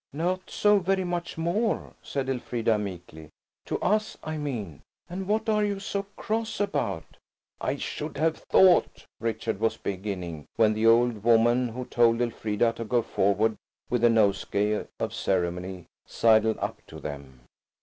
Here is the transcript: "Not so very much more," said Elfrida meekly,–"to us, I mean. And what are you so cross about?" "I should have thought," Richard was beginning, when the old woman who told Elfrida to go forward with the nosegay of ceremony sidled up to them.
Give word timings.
"Not 0.13 0.49
so 0.49 0.79
very 0.79 1.03
much 1.03 1.37
more," 1.37 1.93
said 2.01 2.27
Elfrida 2.27 2.79
meekly,–"to 2.79 3.79
us, 3.81 4.17
I 4.23 4.35
mean. 4.35 4.81
And 5.07 5.27
what 5.27 5.47
are 5.47 5.63
you 5.63 5.79
so 5.79 6.07
cross 6.15 6.59
about?" 6.59 7.17
"I 7.59 7.75
should 7.75 8.17
have 8.17 8.39
thought," 8.49 9.05
Richard 9.19 9.59
was 9.59 9.77
beginning, 9.77 10.47
when 10.55 10.73
the 10.73 10.87
old 10.87 11.23
woman 11.23 11.67
who 11.67 11.85
told 11.85 12.19
Elfrida 12.19 12.73
to 12.77 12.83
go 12.83 13.03
forward 13.03 13.55
with 13.91 14.01
the 14.01 14.09
nosegay 14.09 14.87
of 14.99 15.13
ceremony 15.13 15.85
sidled 16.07 16.57
up 16.57 16.81
to 16.87 16.99
them. 16.99 17.41